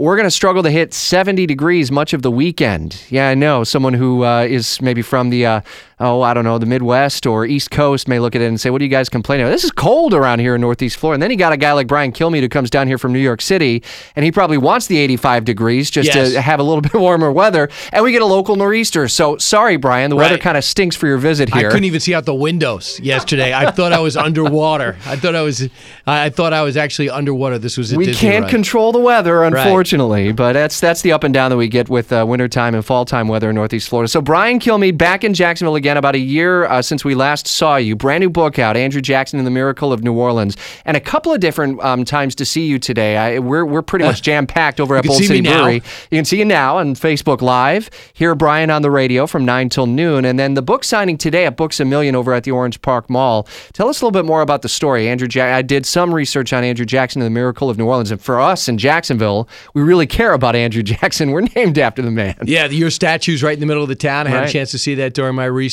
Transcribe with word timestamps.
we're 0.00 0.16
going 0.16 0.26
to 0.26 0.30
struggle 0.30 0.62
to 0.62 0.70
hit 0.70 0.94
70 0.94 1.44
degrees 1.44 1.92
much 1.92 2.14
of 2.14 2.22
the 2.22 2.30
weekend. 2.30 3.02
Yeah, 3.10 3.28
I 3.28 3.34
know. 3.34 3.64
Someone 3.64 3.92
who 3.92 4.24
uh, 4.24 4.46
is 4.48 4.80
maybe 4.80 5.02
from 5.02 5.28
the, 5.28 5.44
uh, 5.44 5.60
oh, 6.00 6.22
I 6.22 6.32
don't 6.34 6.44
know, 6.44 6.58
the 6.58 6.66
Midwest 6.66 7.26
or 7.26 7.44
East 7.44 7.70
Coast 7.70 8.08
may 8.08 8.18
look 8.18 8.34
at 8.34 8.40
it 8.42 8.46
and 8.46 8.58
say, 8.60 8.70
what 8.70 8.80
are 8.80 8.84
you 8.84 8.90
guys 8.90 9.08
complaining 9.08 9.44
about? 9.44 9.52
This 9.52 9.64
is 9.64 9.70
cold 9.70 10.14
around 10.14 10.38
here 10.38 10.54
in 10.54 10.60
Northeast 10.60 10.96
Florida. 10.96 11.16
And 11.16 11.22
then 11.22 11.30
you 11.30 11.36
got 11.36 11.52
a 11.52 11.56
guy 11.56 11.72
like 11.72 11.86
Brian 11.86 12.10
Kilmeade 12.10 12.40
who 12.40 12.48
comes 12.48 12.70
down 12.70 12.86
here 12.86 12.96
from 12.98 13.12
New 13.12 13.18
York 13.20 13.40
City, 13.42 13.82
and 14.16 14.24
he 14.24 14.32
probably 14.32 14.56
wants 14.58 14.86
the 14.86 14.96
85 14.98 15.44
degrees 15.44 15.90
just 15.90 16.06
Yes. 16.14 16.32
to 16.32 16.40
have 16.40 16.58
a 16.58 16.62
little 16.62 16.80
bit 16.90 16.94
warmer 16.94 17.30
weather. 17.30 17.68
And 17.92 18.02
we 18.02 18.12
get 18.12 18.22
a 18.22 18.26
local 18.26 18.56
nor'easter. 18.56 19.08
So 19.08 19.36
sorry, 19.36 19.76
Brian, 19.76 20.10
the 20.10 20.16
weather 20.16 20.38
kind 20.38 20.56
of 20.56 20.64
stinks 20.64 20.96
for 20.96 21.06
your 21.06 21.18
visit 21.18 21.52
here. 21.52 21.68
I 21.68 21.70
couldn't 21.70 21.84
even 21.84 22.00
see 22.00 22.14
out 22.14 22.24
the 22.24 22.34
windows 22.34 22.98
yesterday. 23.00 23.52
I 23.54 23.70
thought 23.70 23.92
I 23.92 24.00
was 24.00 24.16
underwater. 24.16 24.96
I 25.06 25.16
thought 25.16 25.34
I 25.36 25.42
was. 25.42 25.68
I 26.06 26.30
thought 26.30 26.52
I 26.52 26.62
was 26.62 26.76
actually 26.76 27.10
underwater. 27.10 27.58
This 27.58 27.76
was 27.76 27.94
we 27.94 28.06
Disney 28.06 28.20
can't 28.30 28.44
ride. 28.44 28.50
control 28.50 28.92
the 28.92 28.98
weather, 29.00 29.44
unfortunately, 29.44 30.32
but 30.32 30.54
that's 30.54 30.80
that's 30.80 31.02
the 31.02 31.12
up 31.12 31.24
and 31.24 31.32
down 31.34 31.50
that 31.50 31.56
we 31.56 31.68
get 31.68 31.88
with 31.88 32.12
uh, 32.12 32.24
wintertime 32.26 32.74
and 32.74 32.84
fall 32.84 33.04
time 33.04 33.28
weather 33.28 33.50
in 33.50 33.54
Northeast 33.54 33.88
Florida. 33.88 34.08
So 34.08 34.20
Brian 34.20 34.58
Kilmeade 34.58 34.96
back 34.98 35.24
in 35.24 35.34
Jacksonville 35.34 35.76
again, 35.76 35.89
about 35.96 36.14
a 36.14 36.18
year 36.18 36.64
uh, 36.64 36.82
since 36.82 37.04
we 37.04 37.14
last 37.14 37.46
saw 37.46 37.76
you. 37.76 37.96
Brand 37.96 38.20
new 38.22 38.30
book 38.30 38.58
out, 38.58 38.76
Andrew 38.76 39.00
Jackson 39.00 39.38
and 39.38 39.46
the 39.46 39.50
Miracle 39.50 39.92
of 39.92 40.02
New 40.02 40.12
Orleans, 40.14 40.56
and 40.84 40.96
a 40.96 41.00
couple 41.00 41.32
of 41.32 41.40
different 41.40 41.80
um, 41.82 42.04
times 42.04 42.34
to 42.36 42.44
see 42.44 42.66
you 42.66 42.78
today. 42.78 43.16
I, 43.16 43.38
we're 43.38 43.64
we're 43.64 43.82
pretty 43.82 44.04
much 44.04 44.22
jam 44.30 44.46
packed 44.46 44.80
over 44.80 44.96
at 44.96 45.04
Bold 45.04 45.22
City 45.24 45.40
now. 45.40 45.62
Brewery. 45.64 45.82
You 46.10 46.18
can 46.18 46.24
see 46.24 46.38
you 46.38 46.44
now 46.44 46.78
on 46.78 46.94
Facebook 46.94 47.40
Live. 47.40 47.90
Hear 48.14 48.34
Brian 48.34 48.70
on 48.70 48.82
the 48.82 48.90
radio 48.90 49.26
from 49.26 49.44
nine 49.44 49.68
till 49.68 49.86
noon, 49.86 50.24
and 50.24 50.38
then 50.38 50.54
the 50.54 50.62
book 50.62 50.84
signing 50.84 51.16
today 51.18 51.46
at 51.46 51.56
Books 51.56 51.80
a 51.80 51.84
Million 51.84 52.14
over 52.14 52.32
at 52.34 52.44
the 52.44 52.50
Orange 52.50 52.80
Park 52.82 53.08
Mall. 53.10 53.46
Tell 53.72 53.88
us 53.88 54.00
a 54.00 54.04
little 54.04 54.18
bit 54.20 54.26
more 54.26 54.42
about 54.42 54.62
the 54.62 54.68
story, 54.68 55.08
Andrew. 55.08 55.28
Ja- 55.30 55.54
I 55.56 55.62
did 55.62 55.86
some 55.86 56.14
research 56.14 56.52
on 56.52 56.64
Andrew 56.64 56.84
Jackson 56.86 57.22
and 57.22 57.26
the 57.26 57.30
Miracle 57.34 57.68
of 57.70 57.78
New 57.78 57.86
Orleans, 57.86 58.10
and 58.10 58.20
for 58.20 58.40
us 58.40 58.68
in 58.68 58.78
Jacksonville, 58.78 59.48
we 59.74 59.82
really 59.82 60.06
care 60.06 60.32
about 60.32 60.54
Andrew 60.56 60.82
Jackson. 60.90 61.30
We're 61.30 61.42
named 61.56 61.78
after 61.78 62.02
the 62.02 62.10
man. 62.10 62.36
Yeah, 62.44 62.66
your 62.66 62.90
statue's 62.90 63.42
right 63.42 63.54
in 63.54 63.60
the 63.60 63.66
middle 63.66 63.82
of 63.82 63.88
the 63.88 63.94
town. 63.94 64.26
I 64.26 64.30
had 64.30 64.40
Right. 64.40 64.48
a 64.48 64.52
chance 64.52 64.70
to 64.70 64.78
see 64.78 64.94
that 64.96 65.12
during 65.14 65.34
my 65.34 65.44
research, 65.44 65.70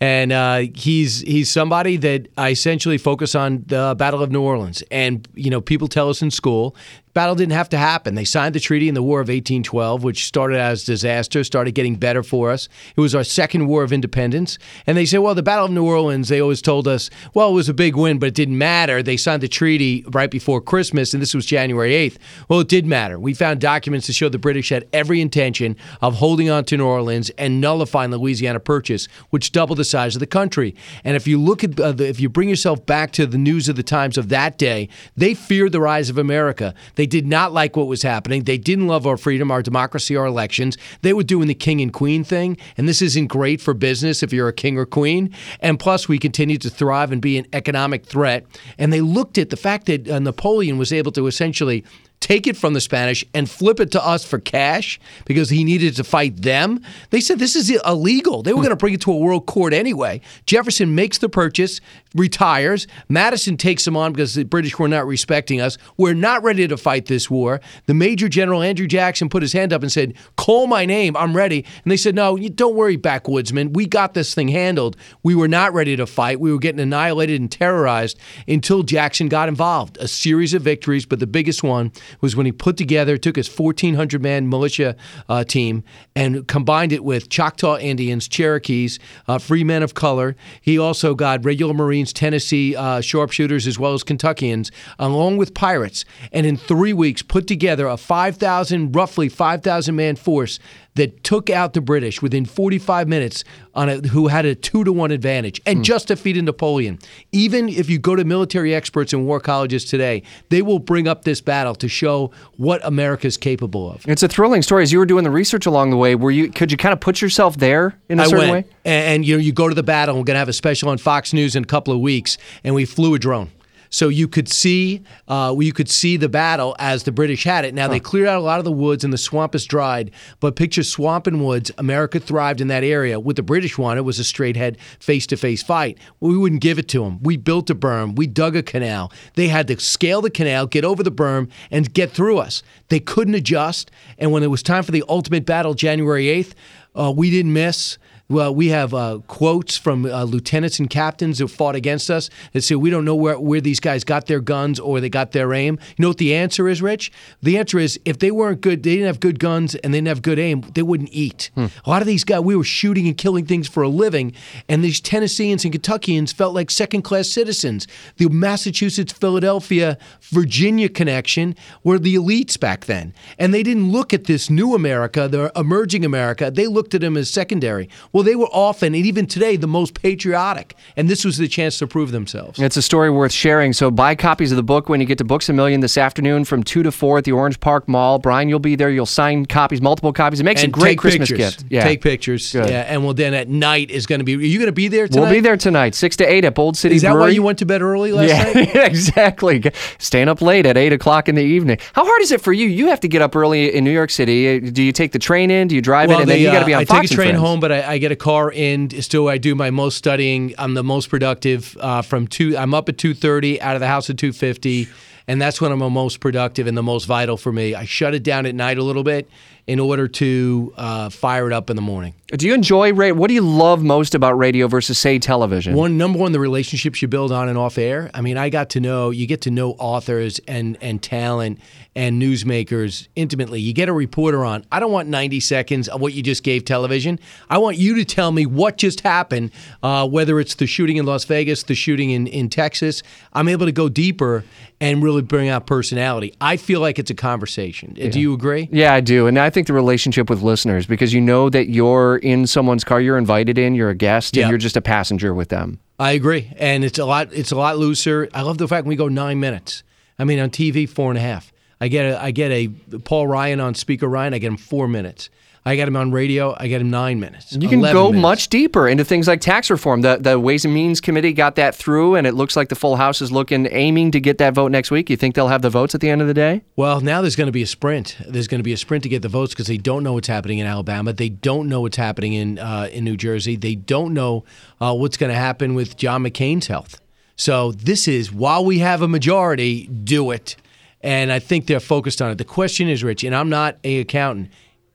and 0.00 0.32
uh, 0.32 0.64
he's 0.74 1.20
he's 1.20 1.50
somebody 1.50 1.96
that 1.98 2.28
I 2.36 2.50
essentially 2.50 2.98
focus 2.98 3.34
on 3.34 3.64
the 3.66 3.94
Battle 3.98 4.22
of 4.22 4.30
New 4.30 4.42
Orleans. 4.42 4.82
And 4.90 5.26
you 5.34 5.50
know, 5.50 5.60
people 5.60 5.88
tell 5.88 6.08
us 6.08 6.22
in 6.22 6.30
school, 6.30 6.76
battle 7.14 7.34
didn't 7.34 7.52
have 7.52 7.68
to 7.70 7.78
happen. 7.78 8.14
They 8.14 8.24
signed 8.24 8.54
the 8.54 8.60
treaty 8.60 8.88
in 8.88 8.94
the 8.94 9.02
War 9.02 9.20
of 9.20 9.28
1812, 9.28 10.02
which 10.02 10.26
started 10.26 10.58
as 10.58 10.84
disaster, 10.84 11.44
started 11.44 11.72
getting 11.72 11.96
better 11.96 12.22
for 12.22 12.50
us. 12.50 12.68
It 12.96 13.00
was 13.00 13.14
our 13.14 13.24
second 13.24 13.66
War 13.66 13.82
of 13.82 13.92
Independence, 13.92 14.58
and 14.86 14.96
they 14.96 15.06
say, 15.06 15.18
well, 15.18 15.34
the 15.34 15.42
Battle 15.42 15.66
of 15.66 15.70
New 15.70 15.84
Orleans. 15.84 16.28
They 16.28 16.40
always 16.40 16.62
told 16.62 16.88
us, 16.88 17.10
well, 17.34 17.50
it 17.50 17.54
was 17.54 17.68
a 17.68 17.74
big 17.74 17.96
win, 17.96 18.18
but 18.18 18.26
it 18.26 18.34
didn't 18.34 18.58
matter. 18.58 19.02
They 19.02 19.16
signed 19.16 19.42
the 19.42 19.48
treaty 19.48 20.04
right 20.08 20.30
before 20.30 20.60
Christmas, 20.60 21.12
and 21.12 21.22
this 21.22 21.34
was 21.34 21.46
January 21.46 21.92
8th. 21.92 22.16
Well, 22.48 22.60
it 22.60 22.68
did 22.68 22.86
matter. 22.86 23.18
We 23.18 23.34
found 23.34 23.60
documents 23.60 24.06
to 24.06 24.12
show 24.12 24.28
the 24.28 24.38
British 24.38 24.70
had 24.70 24.88
every 24.92 25.20
intention 25.20 25.76
of 26.00 26.16
holding 26.16 26.50
on 26.50 26.64
to 26.66 26.76
New 26.76 26.86
Orleans 26.86 27.30
and 27.38 27.60
nullifying 27.60 28.10
the 28.10 28.18
Louisiana 28.18 28.60
Purchase, 28.60 29.06
which 29.30 29.52
doubled 29.52 29.78
the 29.78 29.84
size 29.84 30.16
of 30.16 30.20
the 30.20 30.26
country. 30.26 30.74
And 31.04 31.16
if 31.16 31.26
you 31.26 31.40
look 31.40 31.62
at 31.64 31.78
uh, 31.78 31.92
the, 31.92 32.08
if 32.08 32.20
you 32.20 32.28
bring 32.28 32.48
yourself 32.48 32.84
back 32.86 33.12
to 33.12 33.26
the 33.26 33.38
news 33.38 33.68
of 33.68 33.76
the 33.76 33.82
times 33.82 34.16
of 34.16 34.28
that 34.30 34.58
day, 34.58 34.88
they 35.16 35.34
feared 35.34 35.72
the 35.72 35.80
rise 35.80 36.10
of 36.10 36.18
America. 36.18 36.74
They 36.94 37.01
did 37.06 37.26
not 37.26 37.52
like 37.52 37.76
what 37.76 37.86
was 37.86 38.02
happening. 38.02 38.44
They 38.44 38.58
didn't 38.58 38.86
love 38.86 39.06
our 39.06 39.16
freedom, 39.16 39.50
our 39.50 39.62
democracy, 39.62 40.16
our 40.16 40.26
elections. 40.26 40.76
They 41.02 41.12
were 41.12 41.22
doing 41.22 41.48
the 41.48 41.54
king 41.54 41.80
and 41.80 41.92
queen 41.92 42.24
thing, 42.24 42.56
and 42.76 42.88
this 42.88 43.02
isn't 43.02 43.26
great 43.26 43.60
for 43.60 43.74
business 43.74 44.22
if 44.22 44.32
you're 44.32 44.48
a 44.48 44.52
king 44.52 44.78
or 44.78 44.86
queen. 44.86 45.34
And 45.60 45.78
plus, 45.78 46.08
we 46.08 46.18
continue 46.18 46.58
to 46.58 46.70
thrive 46.70 47.12
and 47.12 47.20
be 47.20 47.38
an 47.38 47.46
economic 47.52 48.06
threat. 48.06 48.46
And 48.78 48.92
they 48.92 49.00
looked 49.00 49.38
at 49.38 49.50
the 49.50 49.56
fact 49.56 49.86
that 49.86 50.08
uh, 50.08 50.18
Napoleon 50.18 50.78
was 50.78 50.92
able 50.92 51.12
to 51.12 51.26
essentially 51.26 51.84
take 52.22 52.46
it 52.46 52.56
from 52.56 52.72
the 52.72 52.80
Spanish 52.80 53.24
and 53.34 53.50
flip 53.50 53.80
it 53.80 53.90
to 53.92 54.06
us 54.06 54.24
for 54.24 54.38
cash 54.38 54.98
because 55.26 55.50
he 55.50 55.64
needed 55.64 55.96
to 55.96 56.04
fight 56.04 56.40
them. 56.40 56.80
They 57.10 57.20
said 57.20 57.38
this 57.38 57.56
is 57.56 57.68
illegal. 57.84 58.42
They 58.42 58.52
were 58.52 58.60
going 58.60 58.70
to 58.70 58.76
bring 58.76 58.94
it 58.94 59.00
to 59.02 59.12
a 59.12 59.16
world 59.16 59.46
court 59.46 59.74
anyway. 59.74 60.20
Jefferson 60.46 60.94
makes 60.94 61.18
the 61.18 61.28
purchase, 61.28 61.80
retires. 62.14 62.86
Madison 63.08 63.56
takes 63.56 63.86
him 63.86 63.96
on 63.96 64.12
because 64.12 64.34
the 64.34 64.44
British 64.44 64.78
were 64.78 64.88
not 64.88 65.06
respecting 65.06 65.60
us. 65.60 65.76
We're 65.96 66.14
not 66.14 66.42
ready 66.42 66.66
to 66.68 66.76
fight 66.76 67.06
this 67.06 67.28
war. 67.28 67.60
The 67.86 67.94
Major 67.94 68.28
General 68.28 68.62
Andrew 68.62 68.86
Jackson 68.86 69.28
put 69.28 69.42
his 69.42 69.52
hand 69.52 69.72
up 69.72 69.82
and 69.82 69.90
said, 69.90 70.14
"Call 70.36 70.66
my 70.66 70.86
name. 70.86 71.16
I'm 71.16 71.36
ready." 71.36 71.64
And 71.84 71.90
they 71.90 71.96
said, 71.96 72.14
"No, 72.14 72.36
don't 72.36 72.76
worry, 72.76 72.96
backwoodsman. 72.96 73.74
We 73.74 73.86
got 73.86 74.14
this 74.14 74.32
thing 74.32 74.48
handled. 74.48 74.96
We 75.22 75.34
were 75.34 75.48
not 75.48 75.74
ready 75.74 75.96
to 75.96 76.06
fight. 76.06 76.38
We 76.38 76.52
were 76.52 76.58
getting 76.58 76.80
annihilated 76.80 77.40
and 77.40 77.50
terrorized 77.50 78.18
until 78.46 78.84
Jackson 78.84 79.28
got 79.28 79.48
involved. 79.48 79.96
A 80.00 80.06
series 80.06 80.54
of 80.54 80.62
victories, 80.62 81.04
but 81.04 81.18
the 81.18 81.26
biggest 81.26 81.62
one 81.62 81.90
was 82.20 82.36
when 82.36 82.46
he 82.46 82.52
put 82.52 82.76
together, 82.76 83.16
took 83.16 83.36
his 83.36 83.48
1,400 83.48 84.22
man 84.22 84.48
militia 84.48 84.96
uh, 85.28 85.44
team 85.44 85.84
and 86.14 86.46
combined 86.46 86.92
it 86.92 87.04
with 87.04 87.28
Choctaw 87.28 87.78
Indians, 87.78 88.28
Cherokees, 88.28 88.98
uh, 89.28 89.38
free 89.38 89.64
men 89.64 89.82
of 89.82 89.94
color. 89.94 90.36
He 90.60 90.78
also 90.78 91.14
got 91.14 91.44
regular 91.44 91.74
Marines, 91.74 92.12
Tennessee 92.12 92.76
uh, 92.76 93.00
sharpshooters, 93.00 93.66
as 93.66 93.78
well 93.78 93.94
as 93.94 94.02
Kentuckians, 94.02 94.70
along 94.98 95.36
with 95.36 95.54
pirates. 95.54 96.04
And 96.32 96.46
in 96.46 96.56
three 96.56 96.92
weeks, 96.92 97.22
put 97.22 97.46
together 97.46 97.86
a 97.86 97.96
5,000, 97.96 98.94
roughly 98.94 99.28
5,000 99.28 99.94
man 99.94 100.16
force 100.16 100.58
that 100.94 101.24
took 101.24 101.48
out 101.48 101.72
the 101.72 101.80
British 101.80 102.20
within 102.20 102.44
45 102.44 103.08
minutes 103.08 103.44
on 103.74 103.88
a, 103.88 103.96
who 104.08 104.28
had 104.28 104.44
a 104.44 104.54
two 104.54 104.84
to 104.84 104.92
one 104.92 105.10
advantage 105.10 105.60
and 105.64 105.78
hmm. 105.78 105.82
just 105.82 106.08
defeated 106.08 106.44
Napoleon. 106.44 106.98
Even 107.32 107.68
if 107.68 107.88
you 107.88 107.98
go 107.98 108.14
to 108.14 108.24
military 108.24 108.74
experts 108.74 109.12
and 109.12 109.26
war 109.26 109.40
colleges 109.40 109.84
today, 109.84 110.22
they 110.50 110.60
will 110.60 110.78
bring 110.78 111.08
up 111.08 111.24
this 111.24 111.40
battle 111.40 111.74
to 111.76 111.88
show 111.88 112.30
what 112.56 112.84
America 112.84 113.26
is 113.26 113.36
capable 113.36 113.90
of. 113.90 114.06
It's 114.06 114.22
a 114.22 114.28
thrilling 114.28 114.62
story. 114.62 114.82
As 114.82 114.92
you 114.92 114.98
were 114.98 115.06
doing 115.06 115.24
the 115.24 115.30
research 115.30 115.66
along 115.66 115.90
the 115.90 115.96
way, 115.96 116.14
were 116.14 116.30
you 116.30 116.50
could 116.50 116.70
you 116.70 116.76
kind 116.76 116.92
of 116.92 117.00
put 117.00 117.22
yourself 117.22 117.56
there 117.56 117.98
in 118.08 118.18
a 118.18 118.24
I 118.24 118.26
certain 118.26 118.50
went, 118.50 118.66
way? 118.66 118.72
and, 118.84 119.06
and 119.06 119.26
you 119.26 119.36
know, 119.36 119.40
you 119.40 119.52
go 119.52 119.68
to 119.68 119.74
the 119.74 119.82
battle. 119.82 120.16
We're 120.16 120.24
going 120.24 120.34
to 120.34 120.40
have 120.40 120.48
a 120.48 120.52
special 120.52 120.90
on 120.90 120.98
Fox 120.98 121.32
News 121.32 121.56
in 121.56 121.62
a 121.62 121.66
couple 121.66 121.94
of 121.94 122.00
weeks, 122.00 122.36
and 122.64 122.74
we 122.74 122.84
flew 122.84 123.14
a 123.14 123.18
drone. 123.18 123.50
So 123.92 124.08
you 124.08 124.26
could 124.26 124.48
see, 124.48 125.02
uh, 125.28 125.54
you 125.58 125.74
could 125.74 125.90
see 125.90 126.16
the 126.16 126.30
battle 126.30 126.74
as 126.78 127.02
the 127.02 127.12
British 127.12 127.44
had 127.44 127.66
it. 127.66 127.74
Now 127.74 127.88
they 127.88 128.00
cleared 128.00 128.26
out 128.26 128.38
a 128.38 128.42
lot 128.42 128.58
of 128.58 128.64
the 128.64 128.72
woods, 128.72 129.04
and 129.04 129.12
the 129.12 129.18
swamp 129.18 129.54
is 129.54 129.66
dried. 129.66 130.10
But 130.40 130.56
picture 130.56 130.82
swamp 130.82 131.26
and 131.26 131.44
woods. 131.44 131.70
America 131.76 132.18
thrived 132.18 132.62
in 132.62 132.68
that 132.68 132.84
area. 132.84 133.20
With 133.20 133.36
the 133.36 133.42
British 133.42 133.76
one, 133.76 133.98
it 133.98 134.04
was 134.04 134.18
a 134.18 134.24
straight 134.24 134.56
head, 134.56 134.78
face 134.98 135.26
to 135.26 135.36
face 135.36 135.62
fight. 135.62 135.98
We 136.20 136.38
wouldn't 136.38 136.62
give 136.62 136.78
it 136.78 136.88
to 136.88 137.04
them. 137.04 137.22
We 137.22 137.36
built 137.36 137.68
a 137.68 137.74
berm. 137.74 138.16
We 138.16 138.26
dug 138.26 138.56
a 138.56 138.62
canal. 138.62 139.12
They 139.34 139.48
had 139.48 139.68
to 139.68 139.78
scale 139.78 140.22
the 140.22 140.30
canal, 140.30 140.66
get 140.66 140.86
over 140.86 141.02
the 141.02 141.12
berm, 141.12 141.50
and 141.70 141.92
get 141.92 142.12
through 142.12 142.38
us. 142.38 142.62
They 142.88 142.98
couldn't 142.98 143.34
adjust. 143.34 143.90
And 144.16 144.32
when 144.32 144.42
it 144.42 144.50
was 144.50 144.62
time 144.62 144.84
for 144.84 144.92
the 144.92 145.04
ultimate 145.06 145.44
battle, 145.44 145.74
January 145.74 146.30
eighth, 146.30 146.54
uh, 146.98 147.12
we 147.14 147.30
didn't 147.30 147.52
miss. 147.52 147.98
Well, 148.28 148.54
we 148.54 148.68
have 148.68 148.94
uh, 148.94 149.18
quotes 149.26 149.76
from 149.76 150.06
uh, 150.06 150.24
lieutenants 150.24 150.78
and 150.78 150.88
captains 150.88 151.38
who 151.38 151.48
fought 151.48 151.74
against 151.74 152.10
us 152.10 152.30
that 152.52 152.62
say 152.62 152.74
we 152.74 152.88
don't 152.88 153.04
know 153.04 153.14
where, 153.14 153.38
where 153.38 153.60
these 153.60 153.80
guys 153.80 154.04
got 154.04 154.26
their 154.26 154.40
guns 154.40 154.80
or 154.80 155.00
they 155.00 155.10
got 155.10 155.32
their 155.32 155.52
aim. 155.52 155.78
You 155.96 156.02
know 156.02 156.08
what 156.08 156.18
the 156.18 156.34
answer 156.34 156.68
is, 156.68 156.80
Rich? 156.80 157.12
The 157.42 157.58
answer 157.58 157.78
is 157.78 158.00
if 158.04 158.18
they 158.18 158.30
weren't 158.30 158.60
good, 158.60 158.82
they 158.82 158.92
didn't 158.94 159.06
have 159.06 159.20
good 159.20 159.38
guns 159.38 159.74
and 159.74 159.92
they 159.92 159.98
didn't 159.98 160.08
have 160.08 160.22
good 160.22 160.38
aim, 160.38 160.62
they 160.74 160.82
wouldn't 160.82 161.10
eat. 161.12 161.50
A 161.56 161.90
lot 161.90 162.00
of 162.00 162.06
these 162.06 162.24
guys, 162.24 162.40
we 162.40 162.56
were 162.56 162.64
shooting 162.64 163.06
and 163.06 163.16
killing 163.18 163.44
things 163.44 163.68
for 163.68 163.82
a 163.82 163.88
living, 163.88 164.32
and 164.68 164.82
these 164.82 165.00
Tennesseans 165.00 165.64
and 165.64 165.72
Kentuckians 165.72 166.32
felt 166.32 166.54
like 166.54 166.70
second 166.70 167.02
class 167.02 167.28
citizens. 167.28 167.86
The 168.16 168.28
Massachusetts, 168.28 169.12
Philadelphia, 169.12 169.98
Virginia 170.30 170.88
connection 170.88 171.54
were 171.84 171.98
the 171.98 172.14
elites 172.14 172.58
back 172.58 172.86
then. 172.86 173.12
And 173.38 173.52
they 173.52 173.62
didn't 173.62 173.90
look 173.90 174.14
at 174.14 174.24
this 174.24 174.48
new 174.48 174.74
America, 174.74 175.28
the 175.28 175.52
emerging 175.56 176.04
America, 176.04 176.50
they 176.50 176.66
looked 176.66 176.94
at 176.94 177.00
them 177.00 177.16
as 177.16 177.28
secondary. 177.28 177.88
Well, 178.12 178.21
they 178.22 178.36
were 178.36 178.48
often, 178.48 178.94
and 178.94 179.06
even 179.06 179.26
today, 179.26 179.56
the 179.56 179.66
most 179.66 179.94
patriotic. 179.94 180.74
And 180.96 181.08
this 181.08 181.24
was 181.24 181.38
the 181.38 181.48
chance 181.48 181.78
to 181.78 181.86
prove 181.86 182.10
themselves. 182.10 182.58
It's 182.58 182.76
a 182.76 182.82
story 182.82 183.10
worth 183.10 183.32
sharing. 183.32 183.72
So 183.72 183.90
buy 183.90 184.14
copies 184.14 184.52
of 184.52 184.56
the 184.56 184.62
book 184.62 184.88
when 184.88 185.00
you 185.00 185.06
get 185.06 185.18
to 185.18 185.24
Books 185.24 185.48
a 185.48 185.52
Million 185.52 185.80
this 185.80 185.96
afternoon 185.96 186.44
from 186.44 186.62
2 186.62 186.82
to 186.82 186.92
4 186.92 187.18
at 187.18 187.24
the 187.24 187.32
Orange 187.32 187.60
Park 187.60 187.88
Mall. 187.88 188.18
Brian, 188.18 188.48
you'll 188.48 188.58
be 188.58 188.76
there. 188.76 188.90
You'll 188.90 189.06
sign 189.06 189.46
copies, 189.46 189.80
multiple 189.80 190.12
copies. 190.12 190.40
It 190.40 190.44
makes 190.44 190.62
and 190.62 190.70
a 190.70 190.72
great 190.72 190.98
Christmas 190.98 191.28
pictures. 191.28 191.56
gift. 191.56 191.64
Yeah. 191.70 191.84
Take 191.84 192.00
pictures. 192.00 192.52
Good. 192.52 192.68
Yeah, 192.68 192.82
and 192.82 193.04
well, 193.04 193.14
then 193.14 193.34
at 193.34 193.48
night 193.48 193.90
is 193.90 194.06
going 194.06 194.20
to 194.20 194.24
be. 194.24 194.34
Are 194.34 194.38
you 194.38 194.58
going 194.58 194.66
to 194.66 194.72
be 194.72 194.88
there 194.88 195.08
tonight? 195.08 195.22
We'll 195.22 195.30
be 195.30 195.40
there 195.40 195.56
tonight, 195.56 195.94
6 195.94 196.16
to 196.16 196.24
8 196.24 196.44
at 196.44 196.54
Bold 196.54 196.76
City 196.76 196.96
Is 196.96 197.02
that 197.02 197.12
Brewery. 197.12 197.22
why 197.22 197.28
you 197.30 197.42
went 197.42 197.58
to 197.58 197.66
bed 197.66 197.82
early 197.82 198.12
last 198.12 198.28
yeah, 198.28 198.52
night? 198.52 198.74
exactly. 198.74 199.62
Staying 199.98 200.28
up 200.28 200.40
late 200.40 200.66
at 200.66 200.76
8 200.76 200.92
o'clock 200.92 201.28
in 201.28 201.34
the 201.34 201.42
evening. 201.42 201.78
How 201.92 202.04
hard 202.04 202.22
is 202.22 202.32
it 202.32 202.40
for 202.40 202.52
you? 202.52 202.66
You 202.66 202.88
have 202.88 203.00
to 203.00 203.08
get 203.08 203.22
up 203.22 203.34
early 203.36 203.74
in 203.74 203.84
New 203.84 203.90
York 203.90 204.10
City. 204.10 204.60
Do 204.60 204.82
you 204.82 204.92
take 204.92 205.12
the 205.12 205.18
train 205.18 205.50
in? 205.50 205.68
Do 205.68 205.74
you 205.74 205.82
drive 205.82 206.10
in? 206.10 206.20
And 206.20 206.30
then 206.30 206.40
you 206.40 206.46
got 206.46 206.60
to 206.60 206.60
uh, 206.60 206.66
be 206.66 206.74
on 206.74 206.82
I 206.82 206.84
Fox 206.84 207.08
take 207.08 207.12
a 207.12 207.14
train 207.14 207.34
home, 207.34 207.60
but 207.60 207.72
I, 207.72 207.92
I 207.92 207.98
get 208.02 208.12
a 208.12 208.16
car 208.16 208.52
in. 208.52 208.90
Still, 209.00 209.28
I 209.28 209.38
do 209.38 209.54
my 209.54 209.70
most 209.70 209.96
studying. 209.96 210.54
I'm 210.58 210.74
the 210.74 210.84
most 210.84 211.08
productive 211.08 211.76
uh, 211.80 212.02
from 212.02 212.26
two. 212.26 212.56
I'm 212.56 212.74
up 212.74 212.88
at 212.88 212.98
two 212.98 213.14
thirty, 213.14 213.60
out 213.62 213.74
of 213.76 213.80
the 213.80 213.86
house 213.86 214.10
at 214.10 214.18
two 214.18 214.32
fifty, 214.32 214.88
and 215.26 215.40
that's 215.40 215.60
when 215.60 215.72
I'm 215.72 215.78
the 215.78 215.88
most 215.88 216.20
productive 216.20 216.66
and 216.66 216.76
the 216.76 216.82
most 216.82 217.06
vital 217.06 217.36
for 217.36 217.52
me. 217.52 217.74
I 217.74 217.84
shut 217.86 218.14
it 218.14 218.22
down 218.22 218.44
at 218.44 218.54
night 218.54 218.76
a 218.76 218.82
little 218.82 219.04
bit, 219.04 219.30
in 219.66 219.78
order 219.78 220.08
to 220.08 220.72
uh, 220.76 221.08
fire 221.08 221.46
it 221.46 221.52
up 221.52 221.70
in 221.70 221.76
the 221.76 221.82
morning. 221.82 222.14
Do 222.28 222.46
you 222.46 222.54
enjoy 222.54 222.92
radio? 222.94 223.14
What 223.14 223.28
do 223.28 223.34
you 223.34 223.42
love 223.42 223.82
most 223.82 224.14
about 224.14 224.38
radio 224.38 224.66
versus, 224.66 224.98
say, 224.98 225.18
television? 225.18 225.74
One 225.74 225.98
number 225.98 226.18
one, 226.18 226.32
the 226.32 226.40
relationships 226.40 227.02
you 227.02 227.08
build 227.08 227.30
on 227.30 227.48
and 227.48 227.58
off 227.58 227.76
air. 227.78 228.10
I 228.14 228.22
mean, 228.22 228.36
I 228.36 228.48
got 228.48 228.70
to 228.70 228.80
know 228.80 229.10
you 229.10 229.26
get 229.26 229.42
to 229.42 229.50
know 229.50 229.72
authors 229.72 230.40
and 230.48 230.78
and 230.80 231.02
talent 231.02 231.60
and 231.94 232.20
newsmakers 232.20 233.08
intimately. 233.16 233.60
You 233.60 233.72
get 233.74 233.88
a 233.88 233.92
reporter 233.92 234.44
on. 234.44 234.64
I 234.72 234.80
don't 234.80 234.92
want 234.92 235.08
90 235.08 235.40
seconds 235.40 235.88
of 235.88 236.00
what 236.00 236.14
you 236.14 236.22
just 236.22 236.42
gave 236.42 236.64
television. 236.64 237.20
I 237.50 237.58
want 237.58 237.76
you 237.76 237.96
to 237.96 238.04
tell 238.04 238.32
me 238.32 238.46
what 238.46 238.78
just 238.78 239.00
happened, 239.00 239.50
uh, 239.82 240.08
whether 240.08 240.40
it's 240.40 240.54
the 240.54 240.66
shooting 240.66 240.96
in 240.96 241.04
Las 241.04 241.24
Vegas, 241.24 241.64
the 241.64 241.74
shooting 241.74 242.10
in, 242.10 242.26
in 242.26 242.48
Texas. 242.48 243.02
I'm 243.34 243.48
able 243.48 243.66
to 243.66 243.72
go 243.72 243.90
deeper 243.90 244.42
and 244.80 245.02
really 245.02 245.22
bring 245.22 245.48
out 245.48 245.66
personality. 245.66 246.34
I 246.40 246.56
feel 246.56 246.80
like 246.80 246.98
it's 246.98 247.10
a 247.10 247.14
conversation. 247.14 247.92
Do 247.92 248.18
you 248.18 248.34
agree? 248.34 248.68
Yeah, 248.72 248.94
I 248.94 249.00
do. 249.00 249.26
And 249.26 249.38
I 249.38 249.50
think 249.52 249.66
the 249.66 249.72
relationship 249.72 250.28
with 250.28 250.42
listeners, 250.42 250.86
because 250.86 251.12
you 251.12 251.20
know 251.20 251.48
that 251.50 251.68
you're 251.68 252.16
in 252.16 252.46
someone's 252.46 252.84
car, 252.84 253.00
you're 253.00 253.18
invited 253.18 253.58
in, 253.58 253.74
you're 253.74 253.90
a 253.90 253.94
guest, 253.94 254.36
Yeah. 254.36 254.44
and 254.44 254.50
you're 254.50 254.58
just 254.58 254.76
a 254.76 254.82
passenger 254.82 255.32
with 255.34 255.48
them. 255.48 255.78
I 255.98 256.12
agree, 256.12 256.50
and 256.56 256.84
it's 256.84 256.98
a 256.98 257.04
lot. 257.04 257.28
It's 257.32 257.52
a 257.52 257.56
lot 257.56 257.78
looser. 257.78 258.28
I 258.34 258.42
love 258.42 258.58
the 258.58 258.66
fact 258.66 258.84
when 258.84 258.88
we 258.90 258.96
go 258.96 259.08
nine 259.08 259.38
minutes. 259.40 259.82
I 260.18 260.24
mean, 260.24 260.38
on 260.40 260.50
TV, 260.50 260.88
four 260.88 261.10
and 261.10 261.18
a 261.18 261.22
half. 261.22 261.52
I 261.82 261.88
get 261.88 262.04
a, 262.06 262.22
I 262.22 262.30
get 262.30 262.52
a 262.52 262.68
Paul 263.00 263.26
Ryan 263.26 263.58
on 263.58 263.74
Speaker 263.74 264.06
Ryan. 264.06 264.34
I 264.34 264.38
get 264.38 264.46
him 264.46 264.56
four 264.56 264.86
minutes. 264.86 265.30
I 265.64 265.74
get 265.74 265.88
him 265.88 265.96
on 265.96 266.12
radio. 266.12 266.54
I 266.56 266.68
get 266.68 266.80
him 266.80 266.90
nine 266.90 267.18
minutes. 267.18 267.52
You 267.52 267.68
can 267.68 267.80
go 267.80 268.06
minutes. 268.06 268.22
much 268.22 268.48
deeper 268.48 268.86
into 268.86 269.04
things 269.04 269.26
like 269.26 269.40
tax 269.40 269.68
reform. 269.68 270.02
The 270.02 270.18
the 270.20 270.38
Ways 270.38 270.64
and 270.64 270.72
Means 270.72 271.00
Committee 271.00 271.32
got 271.32 271.56
that 271.56 271.74
through, 271.74 272.14
and 272.14 272.24
it 272.24 272.34
looks 272.34 272.54
like 272.54 272.68
the 272.68 272.76
full 272.76 272.94
House 272.94 273.20
is 273.20 273.32
looking 273.32 273.66
aiming 273.68 274.12
to 274.12 274.20
get 274.20 274.38
that 274.38 274.54
vote 274.54 274.70
next 274.70 274.92
week. 274.92 275.10
You 275.10 275.16
think 275.16 275.34
they'll 275.34 275.48
have 275.48 275.62
the 275.62 275.70
votes 275.70 275.92
at 275.96 276.00
the 276.00 276.08
end 276.08 276.20
of 276.20 276.28
the 276.28 276.34
day? 276.34 276.62
Well, 276.76 277.00
now 277.00 277.20
there's 277.20 277.34
going 277.34 277.46
to 277.46 277.52
be 277.52 277.62
a 277.62 277.66
sprint. 277.66 278.16
There's 278.28 278.46
going 278.46 278.60
to 278.60 278.64
be 278.64 278.72
a 278.72 278.76
sprint 278.76 279.02
to 279.02 279.08
get 279.08 279.22
the 279.22 279.28
votes 279.28 279.52
because 279.52 279.66
they 279.66 279.76
don't 279.76 280.04
know 280.04 280.12
what's 280.12 280.28
happening 280.28 280.58
in 280.58 280.68
Alabama. 280.68 281.12
They 281.12 281.30
don't 281.30 281.68
know 281.68 281.80
what's 281.80 281.96
happening 281.96 282.34
in 282.34 282.60
uh, 282.60 282.90
in 282.92 283.02
New 283.02 283.16
Jersey. 283.16 283.56
They 283.56 283.74
don't 283.74 284.14
know 284.14 284.44
uh, 284.80 284.94
what's 284.94 285.16
going 285.16 285.32
to 285.32 285.38
happen 285.38 285.74
with 285.74 285.96
John 285.96 286.22
McCain's 286.22 286.68
health. 286.68 287.00
So 287.34 287.72
this 287.72 288.06
is 288.06 288.30
while 288.30 288.64
we 288.64 288.78
have 288.78 289.02
a 289.02 289.08
majority, 289.08 289.88
do 289.88 290.30
it. 290.30 290.54
And 291.02 291.32
I 291.32 291.38
think 291.40 291.66
they're 291.66 291.80
focused 291.80 292.22
on 292.22 292.30
it. 292.30 292.38
The 292.38 292.44
question 292.44 292.88
is, 292.88 293.02
Rich, 293.02 293.24
and 293.24 293.34
I'm 293.34 293.48
not 293.48 293.76
a 293.84 293.98
accountant. 294.00 294.50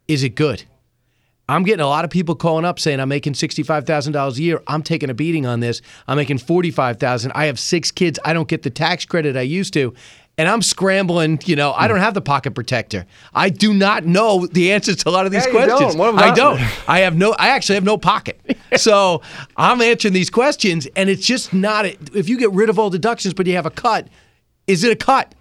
Is 0.08 0.24
it 0.24 0.36
good? 0.36 0.64
I'm 1.50 1.64
getting 1.64 1.82
a 1.82 1.88
lot 1.88 2.04
of 2.06 2.12
people 2.12 2.36
calling 2.36 2.66
up 2.66 2.78
saying 2.80 3.00
I'm 3.00 3.08
making 3.10 3.34
sixty-five 3.34 3.86
thousand 3.86 4.14
dollars 4.14 4.38
a 4.38 4.42
year. 4.42 4.62
I'm 4.68 4.84
taking 4.84 5.10
a 5.10 5.14
beating 5.14 5.46
on 5.46 5.60
this. 5.62 5.82
I'm 6.08 6.18
making 6.18 6.40
forty-five 6.40 6.98
thousand. 7.00 7.32
I 7.36 7.46
have 7.46 7.60
six 7.60 7.92
kids. 7.92 8.20
I 8.26 8.34
don't 8.34 8.48
get 8.48 8.64
the 8.64 8.70
tax 8.70 9.06
credit 9.06 9.38
I 9.38 9.42
used 9.42 9.74
to, 9.74 9.94
and 10.38 10.50
I'm 10.50 10.62
scrambling. 10.62 11.40
You 11.46 11.56
know, 11.56 11.72
I 11.72 11.88
don't 11.88 12.00
have 12.00 12.14
the 12.14 12.22
pocket 12.22 12.52
protector. 12.54 13.06
I 13.34 13.50
do 13.50 13.74
not 13.74 14.06
know 14.06 14.46
the 14.48 14.74
answers 14.74 14.98
to 14.98 15.10
a 15.10 15.12
lot 15.12 15.26
of 15.26 15.32
these 15.32 15.46
Yeah, 15.46 15.52
questions. 15.52 15.96
don't. 15.96 16.20
I 16.20 16.34
don't. 16.34 16.60
I 16.90 17.00
have 17.00 17.16
no. 17.16 17.34
I 17.40 17.50
actually 17.50 17.76
have 17.76 17.86
no 17.86 17.98
pocket. 17.98 18.42
so 18.76 19.22
I'm 19.56 19.82
answering 19.82 20.14
these 20.14 20.30
questions, 20.30 20.86
and 20.98 21.10
it's 21.10 21.26
just 21.26 21.54
not. 21.54 21.86
A, 21.86 21.98
if 22.14 22.28
you 22.28 22.38
get 22.38 22.52
rid 22.52 22.70
of 22.70 22.78
all 22.78 22.90
deductions, 22.90 23.34
but 23.34 23.48
you 23.48 23.56
have 23.56 23.66
a 23.66 23.72
cut, 23.72 24.08
is 24.68 24.84
it 24.84 24.92
a 24.92 24.98
cut? 24.98 25.34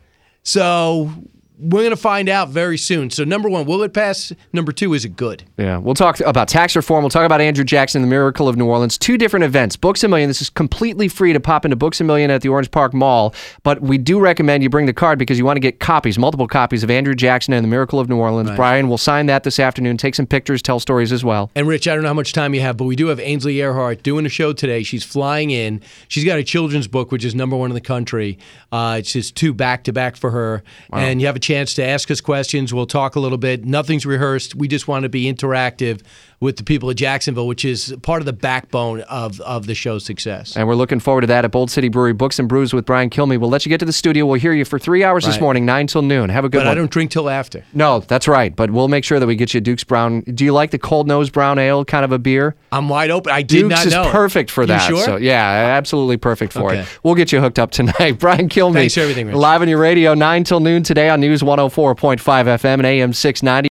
So 0.46 1.10
we're 1.58 1.81
going 1.81 1.91
to 1.91 1.97
find 1.97 2.29
out 2.29 2.50
very 2.50 2.76
soon. 2.76 3.11
So 3.11 3.25
number 3.25 3.49
one, 3.49 3.64
will 3.67 3.82
it 3.82 3.94
pass? 3.94 4.32
Number 4.53 4.73
two, 4.73 4.93
is 4.94 5.05
it 5.05 5.17
good? 5.17 5.44
Yeah, 5.56 5.79
we'll 5.79 5.94
talk 5.94 6.20
about 6.20 6.49
tax 6.49 6.76
reform. 6.76 7.03
We'll 7.03 7.11
talk 7.11 7.25
about 7.25 7.41
Andrew 7.41 7.64
Jackson, 7.64 8.03
the 8.03 8.08
Miracle 8.08 8.49
of 8.49 8.56
New 8.56 8.67
Orleans. 8.67 8.99
Two 8.99 9.17
different 9.17 9.44
events. 9.44 9.76
Books 9.76 10.05
a 10.05 10.08
Million. 10.08 10.29
This 10.29 10.43
is 10.43 10.50
completely 10.50 11.08
free 11.08 11.32
to 11.32 11.41
pop 11.41 11.64
into 11.64 11.76
Books 11.76 12.00
a 12.00 12.05
Million 12.05 12.31
at 12.31 12.43
the 12.43 12.50
Orange 12.50 12.70
Park 12.70 12.93
Mall. 12.93 13.35
But 13.62 13.81
we 13.81 13.97
do 13.97 14.20
recommend 14.20 14.62
you 14.62 14.69
bring 14.69 14.87
the 14.87 14.93
card 14.93 15.19
because 15.19 15.38
you 15.38 15.44
want 15.44 15.56
to 15.56 15.61
get 15.61 15.81
copies, 15.81 16.19
multiple 16.19 16.47
copies 16.47 16.82
of 16.82 16.91
Andrew 16.91 17.14
Jackson 17.14 17.55
and 17.55 17.64
the 17.64 17.69
Miracle 17.69 17.99
of 17.99 18.08
New 18.08 18.19
Orleans. 18.19 18.50
Brian 18.56 18.88
will 18.88 18.99
sign 18.99 19.26
that 19.26 19.44
this 19.44 19.58
afternoon. 19.58 19.97
Take 19.97 20.14
some 20.14 20.26
pictures, 20.26 20.61
tell 20.61 20.79
stories 20.79 21.11
as 21.11 21.25
well. 21.25 21.50
And 21.55 21.67
Rich, 21.67 21.88
I 21.88 21.94
don't 21.94 22.03
know 22.03 22.11
how 22.11 22.14
much 22.14 22.32
time 22.32 22.55
you 22.55 22.61
have, 22.61 22.76
but 22.76 22.85
we 22.85 22.97
do 22.97 23.06
have 23.06 23.19
Ainsley 23.20 23.55
Earhardt 23.55 24.03
doing 24.03 24.26
a 24.26 24.31
show 24.31 24.53
today. 24.53 24.82
She's 24.82 25.05
flying 25.05 25.50
in. 25.50 25.81
She's 26.08 26.25
got 26.25 26.38
a 26.38 26.44
children's 26.44 26.87
book, 26.87 27.11
which 27.11 27.25
is 27.25 27.35
number 27.35 27.56
one 27.56 27.70
in 27.70 27.75
the 27.75 27.81
country. 27.81 28.38
Uh, 28.70 28.97
it's 28.99 29.12
just 29.12 29.37
two 29.37 29.55
back 29.55 29.85
to 29.85 29.93
back 29.93 30.17
for 30.17 30.31
her. 30.31 30.62
And 30.93 31.20
you 31.20 31.26
have 31.26 31.37
a 31.37 31.41
chance 31.46 31.75
to 31.75 31.84
ask 31.84 32.10
us 32.10 32.20
questions. 32.20 32.75
We'll 32.75 32.87
talk 32.87 33.16
a 33.16 33.20
little 33.20 33.38
bit. 33.38 33.64
Nothing's 33.64 34.04
rehearsed. 34.04 34.54
We 34.54 34.69
just 34.69 34.88
want 34.88 35.04
to 35.04 35.08
be 35.08 35.32
interactive 35.32 36.02
with 36.38 36.56
the 36.58 36.64
people 36.64 36.90
of 36.90 36.96
Jacksonville, 36.96 37.46
which 37.46 37.64
is 37.64 37.96
part 38.02 38.20
of 38.20 38.26
the 38.26 38.32
backbone 38.32 39.00
of, 39.02 39.40
of 39.40 39.66
the 39.66 39.75
show's 39.75 40.04
success. 40.04 40.54
And 40.56 40.69
we're 40.69 40.75
looking 40.75 41.00
forward 41.00 41.22
to 41.22 41.26
that 41.28 41.44
at 41.46 41.50
Bold 41.50 41.70
City 41.70 41.88
Brewery. 41.88 42.12
Books 42.12 42.38
and 42.38 42.46
Brews 42.46 42.75
with 42.75 42.84
Brian 42.84 43.08
Kilmeade. 43.08 43.40
We'll 43.40 43.48
let 43.48 43.64
you 43.64 43.70
get 43.70 43.78
to 43.78 43.87
the 43.87 43.93
studio. 43.93 44.26
We'll 44.26 44.38
hear 44.40 44.52
you 44.52 44.64
for 44.66 44.78
three 44.78 45.02
hours 45.02 45.25
this 45.25 45.40
morning, 45.40 45.64
9 45.64 45.87
till 45.87 46.02
noon. 46.02 46.28
Have 46.28 46.44
a 46.44 46.48
good 46.50 46.58
But 46.58 46.66
one. 46.66 46.72
I 46.72 46.75
don't 46.75 46.90
drink 46.90 47.10
till 47.10 47.31
after. 47.31 47.64
no, 47.72 48.00
that's 48.00 48.28
right. 48.28 48.54
But 48.54 48.70
we'll 48.70 48.88
make 48.88 49.04
sure 49.04 49.19
that 49.19 49.26
we 49.26 49.34
get 49.34 49.54
you 49.54 49.60
Duke's 49.62 49.84
Brown. 49.84 50.20
Do 50.22 50.44
you 50.44 50.52
like 50.52 50.72
the 50.72 50.78
cold 50.78 51.06
nose 51.08 51.31
brown 51.31 51.58
ale 51.58 51.84
kind 51.87 52.04
of 52.04 52.12
a 52.12 52.19
beer? 52.19 52.54
I'm 52.70 52.88
wide 52.90 53.10
open. 53.10 53.32
I 53.32 53.40
did 53.43 53.60
Dukes 53.62 53.70
not 53.70 53.87
is 53.87 53.93
know. 53.94 54.08
it. 54.08 54.12
perfect 54.12 54.50
for 54.50 54.62
You 54.64 54.66
that. 54.69 54.87
sure? 54.88 55.04
So 55.04 55.16
yeah, 55.16 55.40
absolutely 55.78 56.19
perfect 56.19 56.52
for 56.52 56.70
Okay. 56.70 56.81
it. 56.81 56.98
We'll 57.02 57.14
get 57.14 57.32
you 57.32 57.40
hooked 57.40 57.58
up 57.58 57.70
tonight. 57.70 58.12
Brian 58.19 58.48
Kilmeade. 58.50 58.75
Thanks 58.75 58.94
for 58.94 59.00
everything, 59.00 59.28
Rich. 59.28 59.37
Live 59.37 59.62
on 59.62 59.69
your 59.69 59.78
radio, 59.78 60.12
9 60.12 60.44
till 60.44 60.60
noon 60.60 60.82
today 60.82 61.08
on 61.08 61.20
News 61.37 61.43
104.5 61.43 62.19
FM 62.19 62.75
and 62.75 62.87
AM 62.87 63.12
690. 63.12 63.69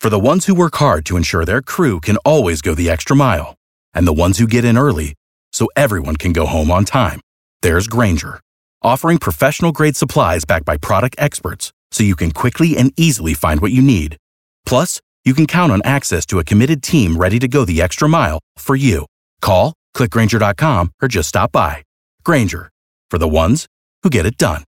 For 0.00 0.08
the 0.08 0.18
ones 0.18 0.46
who 0.46 0.54
work 0.54 0.76
hard 0.76 1.04
to 1.06 1.16
ensure 1.16 1.44
their 1.44 1.60
crew 1.60 2.00
can 2.00 2.16
always 2.18 2.62
go 2.62 2.74
the 2.74 2.88
extra 2.88 3.14
mile, 3.14 3.54
and 3.92 4.06
the 4.06 4.14
ones 4.14 4.38
who 4.38 4.46
get 4.46 4.64
in 4.64 4.78
early 4.78 5.14
so 5.52 5.68
everyone 5.76 6.16
can 6.16 6.32
go 6.32 6.46
home 6.46 6.70
on 6.70 6.84
time, 6.86 7.20
there's 7.60 7.86
Grainger, 7.86 8.40
offering 8.82 9.18
professional 9.18 9.72
grade 9.72 9.96
supplies 9.96 10.46
backed 10.46 10.64
by 10.64 10.78
product 10.78 11.16
experts 11.18 11.70
so 11.90 12.02
you 12.02 12.16
can 12.16 12.30
quickly 12.30 12.76
and 12.78 12.92
easily 12.96 13.34
find 13.34 13.60
what 13.60 13.72
you 13.72 13.82
need. 13.82 14.16
Plus, 14.64 15.00
you 15.24 15.34
can 15.34 15.46
count 15.46 15.72
on 15.72 15.82
access 15.84 16.24
to 16.26 16.38
a 16.38 16.44
committed 16.44 16.82
team 16.82 17.16
ready 17.18 17.38
to 17.38 17.48
go 17.48 17.66
the 17.66 17.82
extra 17.82 18.08
mile 18.08 18.38
for 18.56 18.76
you. 18.76 19.04
Call, 19.42 19.74
clickgranger.com, 19.94 20.92
or 21.02 21.08
just 21.08 21.28
stop 21.28 21.52
by. 21.52 21.82
Grainger, 22.24 22.70
for 23.10 23.18
the 23.18 23.28
ones 23.28 23.66
who 24.02 24.08
get 24.08 24.24
it 24.24 24.38
done. 24.38 24.64